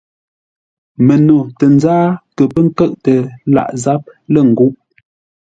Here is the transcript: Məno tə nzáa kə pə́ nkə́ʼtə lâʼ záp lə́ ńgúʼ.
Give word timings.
Məno 1.07 1.37
tə 1.57 1.65
nzáa 1.75 2.07
kə 2.35 2.43
pə́ 2.53 2.63
nkə́ʼtə 2.67 3.13
lâʼ 3.53 3.69
záp 3.83 4.01
lə́ 4.33 4.43
ńgúʼ. 4.51 4.73